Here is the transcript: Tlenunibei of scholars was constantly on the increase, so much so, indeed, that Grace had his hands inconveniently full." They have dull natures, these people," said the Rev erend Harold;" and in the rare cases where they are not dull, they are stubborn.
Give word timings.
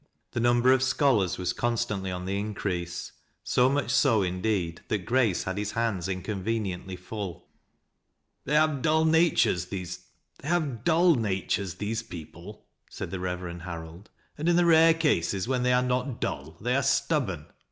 Tlenunibei 0.33 0.73
of 0.73 0.81
scholars 0.81 1.37
was 1.37 1.53
constantly 1.53 2.09
on 2.09 2.25
the 2.25 2.39
increase, 2.39 3.11
so 3.43 3.69
much 3.69 3.91
so, 3.91 4.23
indeed, 4.23 4.81
that 4.87 5.05
Grace 5.05 5.43
had 5.43 5.59
his 5.59 5.73
hands 5.73 6.07
inconveniently 6.09 6.95
full." 6.95 7.47
They 8.45 8.55
have 8.55 8.81
dull 8.81 9.05
natures, 9.05 9.65
these 9.67 9.99
people," 10.41 10.79
said 12.89 13.11
the 13.11 13.19
Rev 13.19 13.41
erend 13.43 13.61
Harold;" 13.61 14.09
and 14.39 14.49
in 14.49 14.55
the 14.55 14.65
rare 14.65 14.95
cases 14.95 15.47
where 15.47 15.59
they 15.59 15.71
are 15.71 15.83
not 15.83 16.19
dull, 16.19 16.57
they 16.59 16.75
are 16.75 16.81
stubborn. 16.81 17.45